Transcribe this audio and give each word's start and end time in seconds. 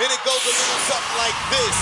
And 0.00 0.10
it 0.10 0.24
goes 0.24 0.42
a 0.42 0.48
little 0.48 0.80
something 0.88 1.18
like 1.18 1.34
this. 1.50 1.76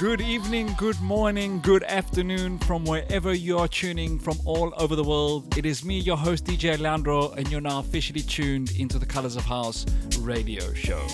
Good 0.00 0.22
evening, 0.22 0.74
good 0.78 0.98
morning, 1.02 1.60
good 1.60 1.82
afternoon 1.84 2.58
from 2.60 2.86
wherever 2.86 3.34
you 3.34 3.58
are 3.58 3.68
tuning 3.68 4.18
from 4.18 4.38
all 4.46 4.72
over 4.78 4.96
the 4.96 5.04
world. 5.04 5.58
It 5.58 5.66
is 5.66 5.84
me, 5.84 5.98
your 5.98 6.16
host 6.16 6.46
DJ 6.46 6.78
Leandro, 6.78 7.32
and 7.32 7.50
you're 7.50 7.60
now 7.60 7.80
officially 7.80 8.22
tuned 8.22 8.72
into 8.78 8.98
the 8.98 9.06
Colors 9.06 9.36
of 9.36 9.44
House 9.44 9.84
radio 10.20 10.72
show. 10.72 11.06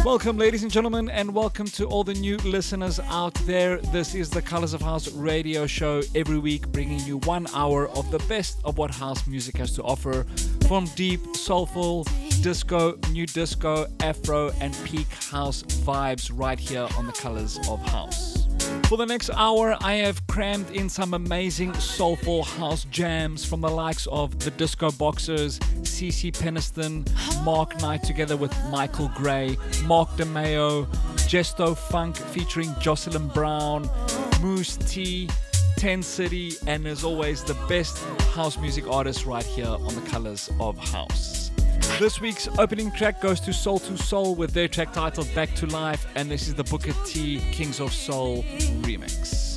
Welcome, 0.00 0.36
ladies 0.36 0.64
and 0.64 0.72
gentlemen, 0.72 1.08
and 1.08 1.32
welcome 1.32 1.66
to 1.66 1.84
all 1.86 2.02
the 2.02 2.14
new 2.14 2.36
listeners 2.38 2.98
out 2.98 3.34
there. 3.46 3.78
This 3.78 4.16
is 4.16 4.28
the 4.28 4.42
Colors 4.42 4.72
of 4.72 4.80
House 4.80 5.12
radio 5.12 5.66
show 5.66 6.02
every 6.16 6.38
week, 6.38 6.66
bringing 6.72 6.98
you 7.00 7.18
one 7.18 7.46
hour 7.54 7.88
of 7.90 8.10
the 8.10 8.18
best 8.20 8.60
of 8.64 8.78
what 8.78 8.90
house 8.90 9.26
music 9.28 9.56
has 9.58 9.72
to 9.76 9.82
offer 9.84 10.24
from 10.66 10.86
deep, 10.96 11.20
soulful, 11.36 12.04
disco, 12.40 12.98
new 13.12 13.26
disco, 13.26 13.86
afro, 14.00 14.50
and 14.60 14.76
peak 14.84 15.06
house 15.30 15.62
vibes 15.62 16.32
right 16.34 16.58
here 16.58 16.88
on 16.98 17.06
the 17.06 17.12
Colors 17.12 17.58
of 17.68 17.80
House. 17.86 18.48
For 18.92 18.98
the 18.98 19.06
next 19.06 19.30
hour, 19.30 19.76
I 19.80 19.94
have 19.94 20.26
crammed 20.26 20.70
in 20.70 20.88
some 20.88 21.14
amazing 21.14 21.72
soulful 21.74 22.42
house 22.42 22.84
jams 22.90 23.44
from 23.44 23.62
the 23.62 23.70
likes 23.70 24.06
of 24.08 24.38
the 24.38 24.50
Disco 24.50 24.90
Boxers, 24.90 25.58
CeCe 25.80 26.32
Peniston, 26.32 27.08
Mark 27.42 27.80
Knight 27.80 28.02
together 28.02 28.36
with 28.36 28.54
Michael 28.70 29.10
Gray, 29.14 29.56
Mark 29.84 30.10
DeMeo, 30.10 30.86
Jestofunk 31.26 32.16
featuring 32.18 32.74
Jocelyn 32.80 33.28
Brown, 33.28 33.88
Mousse 34.42 34.76
T, 34.76 35.30
Ten 35.76 36.02
City, 36.02 36.52
and 36.66 36.86
as 36.86 37.02
always, 37.02 37.42
the 37.42 37.54
best 37.68 37.98
house 38.34 38.58
music 38.58 38.86
artists 38.86 39.24
right 39.24 39.46
here 39.46 39.66
on 39.66 39.94
the 39.94 40.02
Colors 40.02 40.50
of 40.60 40.76
House. 40.76 41.41
This 41.98 42.20
week's 42.20 42.48
opening 42.58 42.90
track 42.90 43.20
goes 43.20 43.38
to 43.40 43.52
Soul 43.52 43.80
II 43.88 43.96
Soul 43.96 44.34
with 44.34 44.52
their 44.52 44.66
track 44.66 44.92
titled 44.92 45.32
Back 45.34 45.54
to 45.56 45.66
Life, 45.66 46.06
and 46.16 46.30
this 46.30 46.48
is 46.48 46.54
the 46.54 46.64
Booker 46.64 46.92
T 47.06 47.40
Kings 47.52 47.80
of 47.80 47.92
Soul 47.92 48.42
remix. 48.82 49.51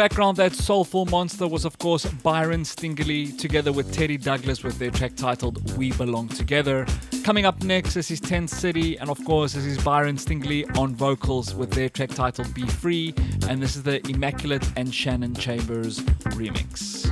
Background, 0.00 0.38
that 0.38 0.54
soulful 0.54 1.04
monster 1.04 1.46
was, 1.46 1.66
of 1.66 1.76
course, 1.76 2.06
Byron 2.06 2.62
Stingley, 2.62 3.36
together 3.36 3.70
with 3.70 3.92
Teddy 3.92 4.16
Douglas 4.16 4.64
with 4.64 4.78
their 4.78 4.90
track 4.90 5.14
titled 5.14 5.76
We 5.76 5.92
Belong 5.92 6.26
Together. 6.28 6.86
Coming 7.22 7.44
up 7.44 7.62
next 7.62 7.96
is 7.96 8.08
his 8.08 8.18
Ten 8.18 8.48
City, 8.48 8.96
and 8.96 9.10
of 9.10 9.22
course, 9.26 9.52
this 9.52 9.66
is 9.66 9.76
Byron 9.84 10.16
Stingley 10.16 10.64
on 10.78 10.94
vocals 10.94 11.54
with 11.54 11.72
their 11.72 11.90
track 11.90 12.08
titled 12.08 12.54
Be 12.54 12.66
Free, 12.66 13.12
and 13.46 13.62
this 13.62 13.76
is 13.76 13.82
the 13.82 14.00
Immaculate 14.08 14.66
and 14.74 14.94
Shannon 14.94 15.34
Chambers 15.34 16.00
remix. 16.30 17.10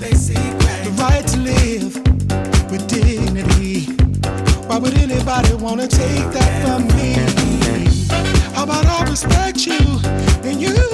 The 0.00 0.94
right 0.98 1.26
to 1.28 1.38
live 1.38 1.94
with 2.70 2.88
dignity. 2.88 3.92
Why 4.66 4.78
would 4.78 4.94
anybody 4.94 5.54
wanna 5.54 5.86
take 5.86 6.30
that 6.32 6.62
from 6.64 6.86
me? 6.96 7.12
How 8.54 8.64
about 8.64 8.86
I 8.86 9.04
respect 9.10 9.66
you 9.66 9.80
and 10.44 10.60
you 10.60 10.91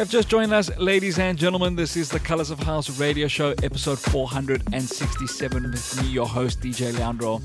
have 0.00 0.08
just 0.08 0.30
joined 0.30 0.50
us, 0.50 0.74
ladies 0.78 1.18
and 1.18 1.36
gentlemen, 1.36 1.76
this 1.76 1.94
is 1.94 2.08
the 2.08 2.18
Colors 2.18 2.50
of 2.50 2.58
House 2.58 2.98
radio 2.98 3.28
show, 3.28 3.50
episode 3.62 3.98
467, 3.98 5.62
with 5.70 6.02
me, 6.02 6.08
your 6.08 6.26
host, 6.26 6.62
DJ 6.62 6.94
Leandro. 6.94 7.36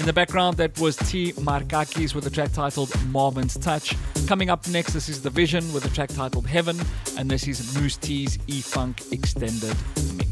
In 0.00 0.06
the 0.06 0.12
background, 0.12 0.56
that 0.56 0.76
was 0.80 0.96
T. 0.96 1.32
Markakis 1.34 2.12
with 2.12 2.26
a 2.26 2.30
track 2.30 2.52
titled 2.52 2.92
Marvin's 3.10 3.56
Touch. 3.56 3.94
Coming 4.26 4.50
up 4.50 4.66
next, 4.66 4.92
this 4.92 5.08
is 5.08 5.22
The 5.22 5.30
Vision 5.30 5.72
with 5.72 5.84
a 5.84 5.90
track 5.90 6.08
titled 6.08 6.48
Heaven, 6.48 6.80
and 7.16 7.30
this 7.30 7.46
is 7.46 7.76
Mousse 7.80 7.96
T's 7.96 8.40
E 8.48 8.60
Funk 8.60 9.02
Extended 9.12 9.76
Mix. 10.16 10.29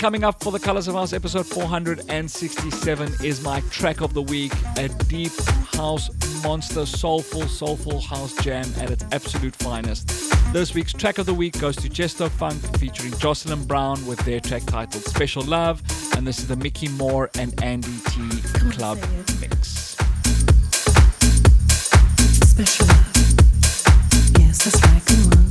Coming 0.00 0.24
up 0.24 0.42
for 0.42 0.50
the 0.50 0.58
Colors 0.58 0.88
of 0.88 0.94
House 0.94 1.12
episode 1.12 1.44
467 1.44 3.16
is 3.22 3.42
my 3.42 3.60
track 3.68 4.00
of 4.00 4.14
the 4.14 4.22
week, 4.22 4.50
a 4.78 4.88
deep 4.88 5.30
house 5.74 6.08
monster, 6.42 6.86
soulful, 6.86 7.42
soulful 7.42 8.00
house 8.00 8.34
jam 8.36 8.64
at 8.78 8.90
its 8.90 9.04
absolute 9.12 9.54
finest. 9.54 10.08
This 10.54 10.74
week's 10.74 10.94
track 10.94 11.18
of 11.18 11.26
the 11.26 11.34
week 11.34 11.60
goes 11.60 11.76
to 11.76 11.90
Jestofunk 11.90 12.78
featuring 12.78 13.12
Jocelyn 13.18 13.62
Brown 13.66 14.02
with 14.06 14.18
their 14.20 14.40
track 14.40 14.62
titled 14.64 15.04
Special 15.04 15.42
Love, 15.42 15.82
and 16.16 16.26
this 16.26 16.38
is 16.38 16.48
the 16.48 16.56
Micky 16.56 16.88
More 16.88 17.28
and 17.38 17.62
Andy 17.62 17.98
Tee 18.06 18.40
Club 18.70 18.98
mix. 19.38 19.98
Special 22.48 22.86
Love. 22.86 23.06
Yes, 24.38 24.64
that's 24.64 24.82
right. 24.82 25.04
Come 25.04 25.44
on. 25.44 25.49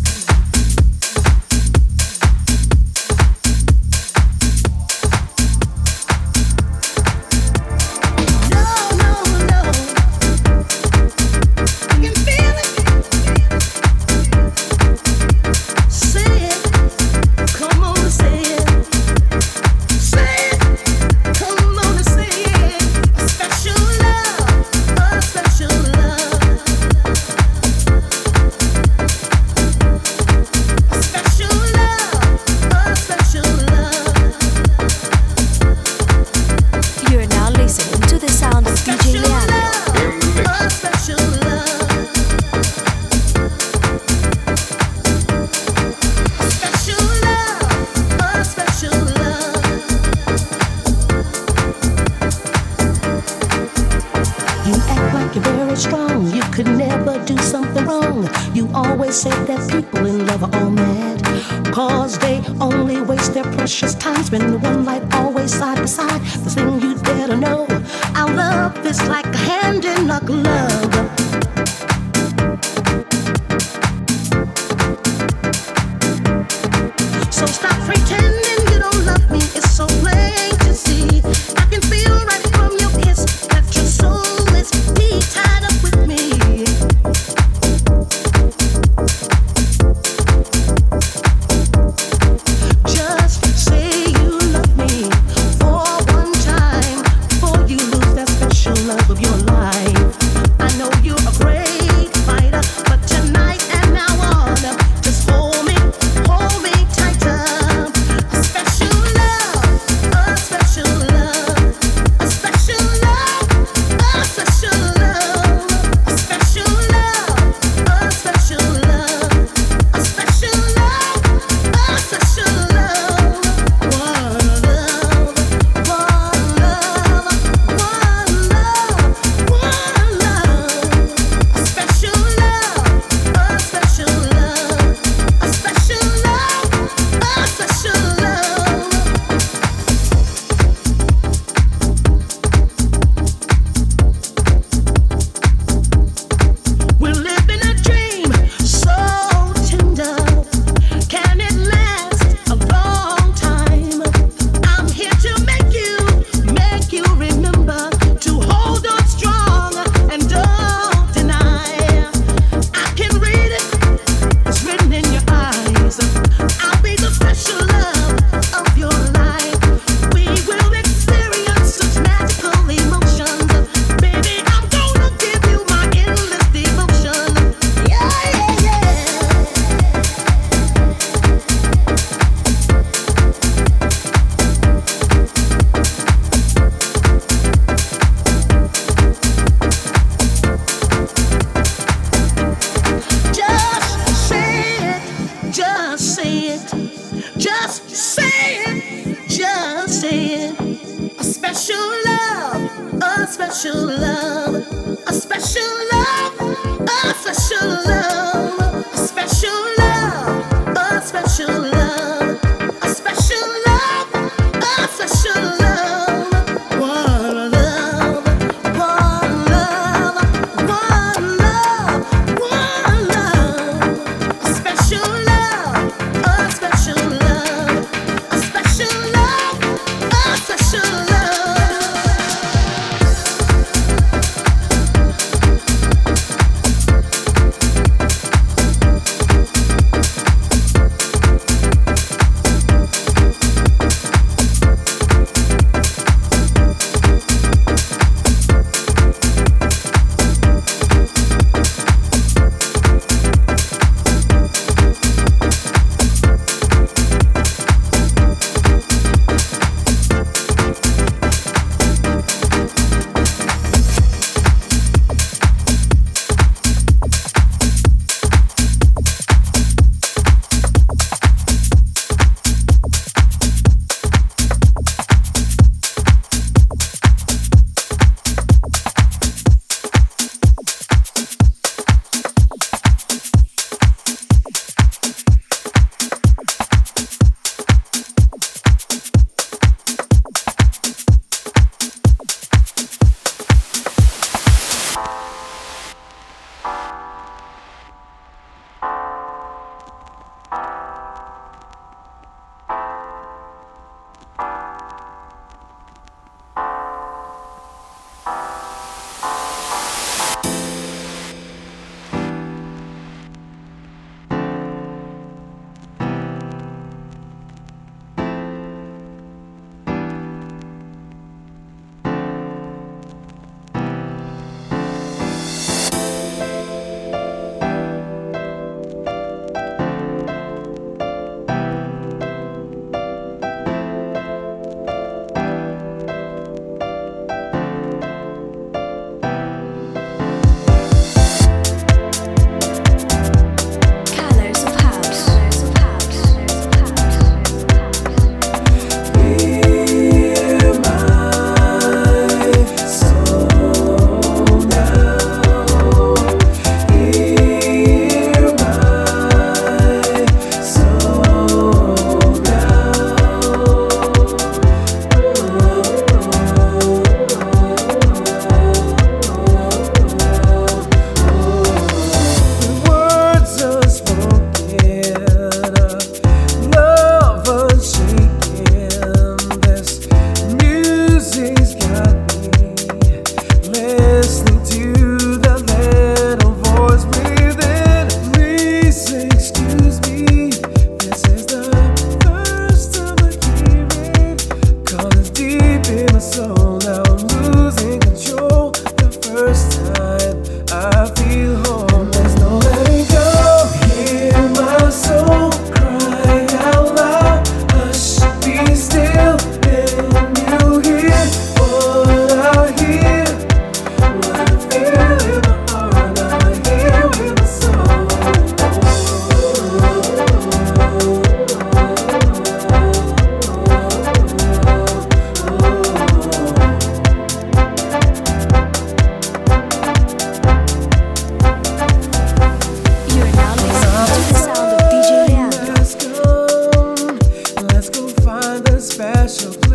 So. 439.29 439.68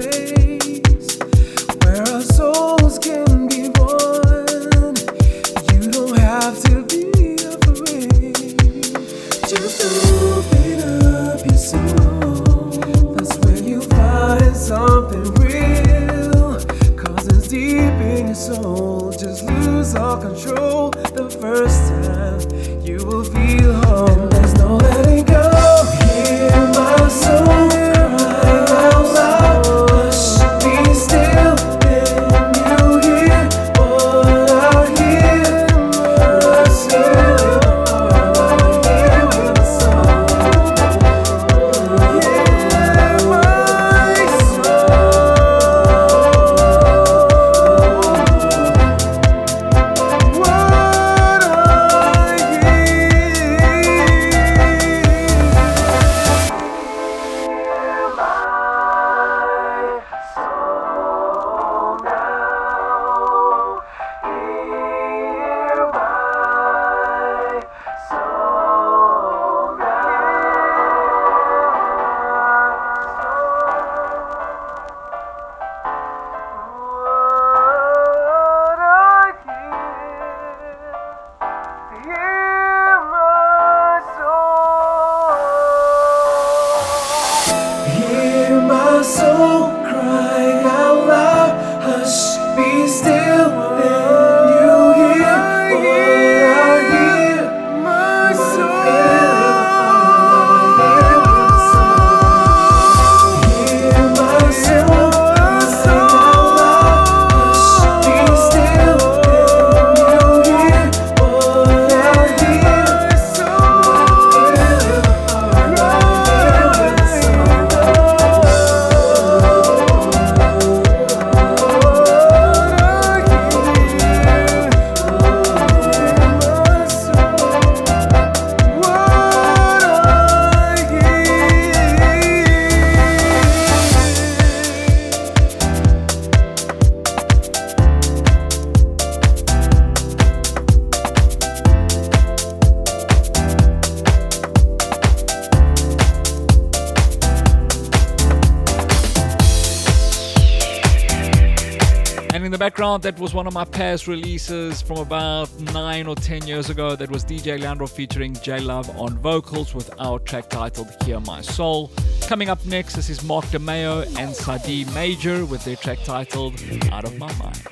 That 152.98 153.18
was 153.18 153.34
one 153.34 153.46
of 153.46 153.54
my 153.54 153.64
past 153.64 154.06
releases 154.06 154.82
from 154.82 154.98
about 154.98 155.48
nine 155.72 156.06
or 156.06 156.14
ten 156.14 156.46
years 156.46 156.70
ago. 156.70 156.94
That 156.94 157.10
was 157.10 157.24
DJ 157.24 157.58
Leandro 157.58 157.86
featuring 157.86 158.34
J 158.34 158.60
Love 158.60 158.88
on 158.98 159.18
vocals 159.18 159.74
with 159.74 159.90
our 159.98 160.18
track 160.18 160.50
titled 160.50 160.88
Hear 161.04 161.20
My 161.20 161.40
Soul. 161.40 161.90
Coming 162.22 162.50
up 162.50 162.64
next, 162.66 162.94
this 162.94 163.10
is 163.10 163.24
Mark 163.24 163.44
DeMeo 163.46 164.04
and 164.18 164.34
Sadi 164.34 164.84
Major 164.86 165.46
with 165.46 165.64
their 165.64 165.76
track 165.76 165.98
titled 166.04 166.54
Out 166.92 167.04
of 167.04 167.16
My 167.18 167.32
Mind. 167.38 167.63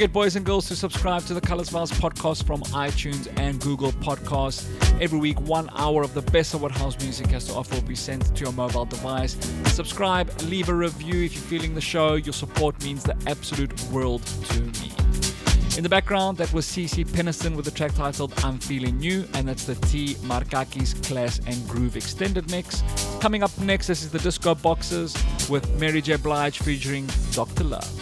Forget, 0.00 0.14
boys 0.14 0.34
and 0.34 0.46
girls, 0.46 0.66
to 0.68 0.76
subscribe 0.76 1.24
to 1.26 1.34
the 1.34 1.42
Colors 1.42 1.68
Vibes 1.68 1.92
podcast 1.92 2.46
from 2.46 2.62
iTunes 2.72 3.30
and 3.38 3.60
Google 3.60 3.92
Podcasts. 3.92 4.66
Every 4.98 5.18
week, 5.18 5.38
one 5.42 5.68
hour 5.76 6.02
of 6.02 6.14
the 6.14 6.22
best 6.22 6.54
of 6.54 6.62
what 6.62 6.72
house 6.72 6.98
music 7.00 7.26
has 7.26 7.48
to 7.48 7.52
offer 7.52 7.74
will 7.74 7.82
be 7.82 7.94
sent 7.94 8.34
to 8.34 8.44
your 8.44 8.52
mobile 8.54 8.86
device. 8.86 9.36
Subscribe, 9.66 10.32
leave 10.44 10.70
a 10.70 10.74
review 10.74 11.24
if 11.24 11.34
you're 11.34 11.42
feeling 11.42 11.74
the 11.74 11.82
show. 11.82 12.14
Your 12.14 12.32
support 12.32 12.82
means 12.82 13.02
the 13.02 13.14
absolute 13.26 13.78
world 13.90 14.22
to 14.24 14.62
me. 14.62 14.90
In 15.76 15.82
the 15.82 15.90
background, 15.90 16.38
that 16.38 16.50
was 16.54 16.64
CeCe 16.64 17.06
Peniston 17.06 17.54
with 17.54 17.66
the 17.66 17.70
track 17.70 17.94
titled 17.94 18.32
I'm 18.42 18.58
Feeling 18.58 18.96
New, 18.96 19.28
and 19.34 19.46
that's 19.46 19.66
the 19.66 19.74
T 19.74 20.14
Markakis 20.22 21.06
Class 21.06 21.40
and 21.46 21.68
Groove 21.68 21.96
extended 21.96 22.50
mix. 22.50 22.82
Coming 23.20 23.42
up 23.42 23.50
next, 23.58 23.88
this 23.88 24.02
is 24.02 24.10
the 24.10 24.18
Disco 24.20 24.54
Boxes 24.54 25.14
with 25.50 25.68
Mary 25.78 26.00
J. 26.00 26.16
Blige 26.16 26.58
featuring 26.60 27.06
Dr. 27.32 27.64
Love. 27.64 27.99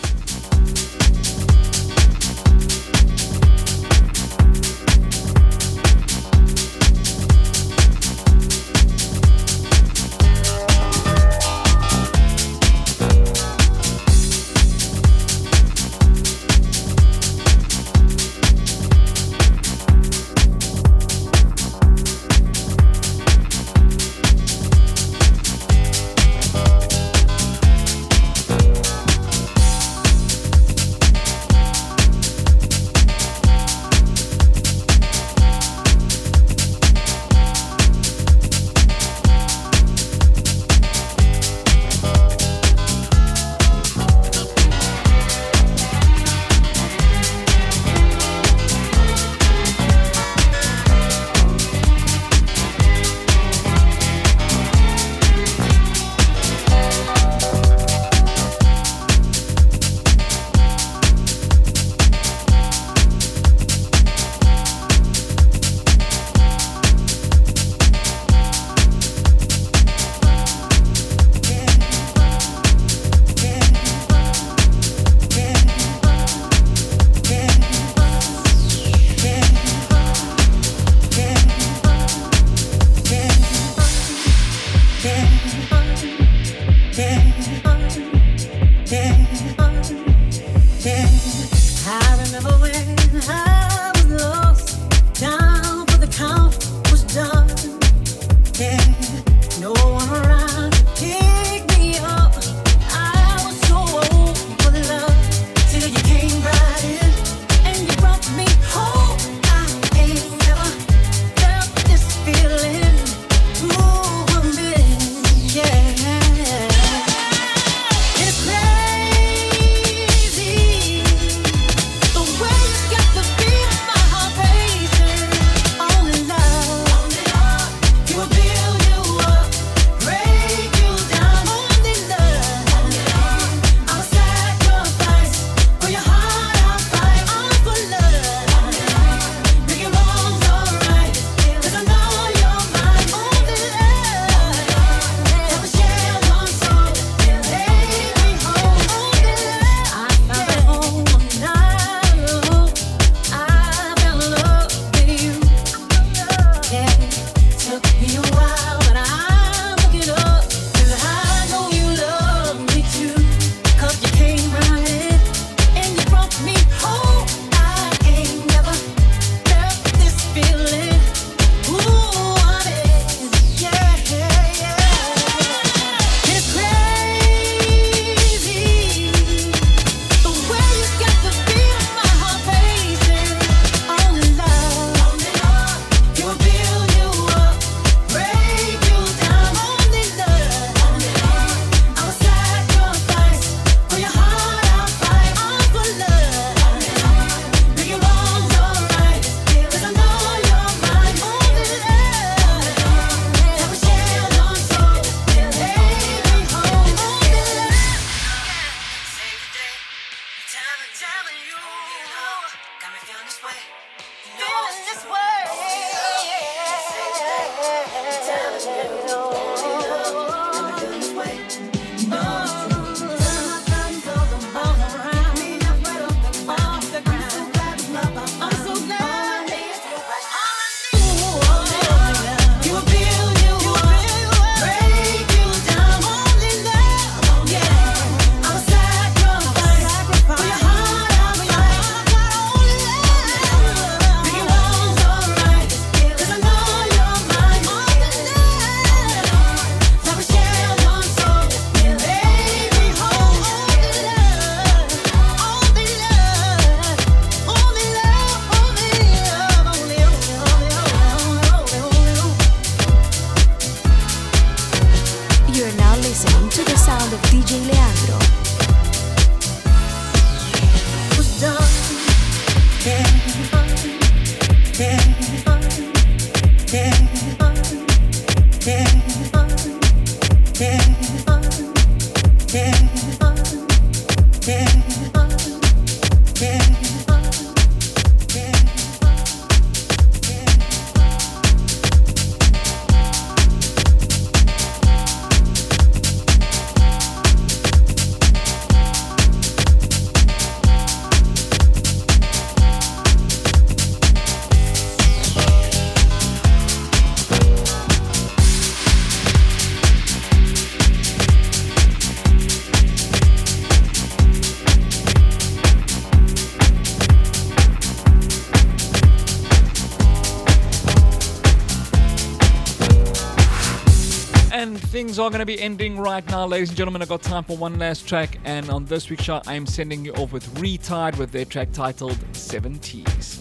Are 325.29 325.31
going 325.31 325.41
to 325.41 325.45
be 325.45 325.61
ending 325.61 325.99
right 325.99 326.27
now, 326.31 326.47
ladies 326.47 326.71
and 326.71 326.79
gentlemen. 326.79 327.03
I've 327.03 327.09
got 327.11 327.21
time 327.21 327.45
for 327.45 327.55
one 327.55 327.79
last 327.79 328.09
track, 328.09 328.39
and 328.47 328.71
on 328.71 328.87
this 328.87 329.11
week's 329.11 329.25
show, 329.25 329.43
I 329.47 329.57
am 329.57 329.67
sending 329.67 330.03
you 330.03 330.15
off 330.15 330.33
with 330.33 330.47
Retied 330.55 331.19
with 331.19 331.33
their 331.33 331.45
track 331.45 331.71
titled 331.71 332.17
70s. 332.33 333.35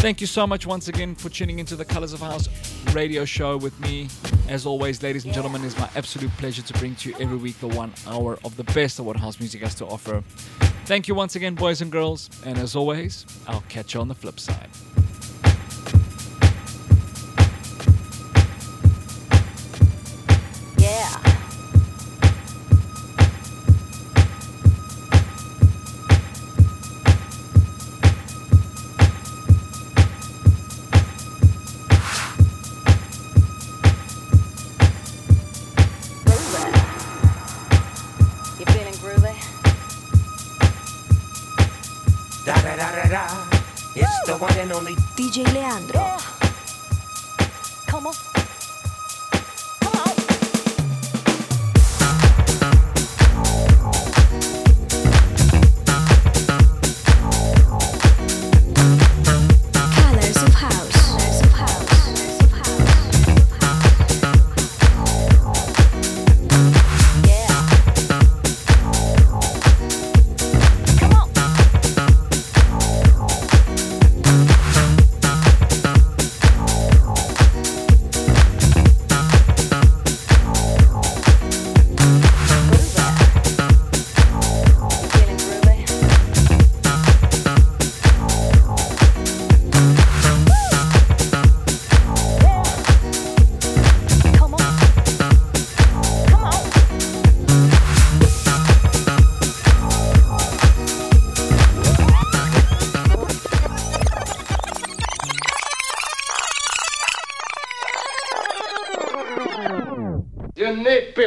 Thank 0.00 0.20
you 0.20 0.26
so 0.26 0.48
much 0.48 0.66
once 0.66 0.88
again 0.88 1.14
for 1.14 1.28
tuning 1.28 1.60
into 1.60 1.76
the 1.76 1.84
Colors 1.84 2.12
of 2.12 2.18
House 2.18 2.48
radio 2.92 3.24
show 3.24 3.56
with 3.56 3.78
me. 3.78 4.08
As 4.48 4.66
always, 4.66 5.00
ladies 5.00 5.24
and 5.24 5.32
gentlemen, 5.32 5.64
it's 5.64 5.78
my 5.78 5.88
absolute 5.94 6.32
pleasure 6.38 6.62
to 6.62 6.72
bring 6.80 6.96
to 6.96 7.10
you 7.10 7.16
every 7.20 7.36
week 7.36 7.56
the 7.60 7.68
one 7.68 7.92
hour 8.08 8.40
of 8.44 8.56
the 8.56 8.64
best 8.64 8.98
of 8.98 9.06
what 9.06 9.16
house 9.16 9.38
music 9.38 9.60
has 9.60 9.76
to 9.76 9.86
offer. 9.86 10.24
Thank 10.86 11.06
you 11.06 11.14
once 11.14 11.36
again, 11.36 11.54
boys 11.54 11.82
and 11.82 11.92
girls, 11.92 12.30
and 12.44 12.58
as 12.58 12.74
always, 12.74 13.26
I'll 13.46 13.64
catch 13.68 13.94
you 13.94 14.00
on 14.00 14.08
the 14.08 14.16
flip 14.16 14.40
side. 14.40 14.70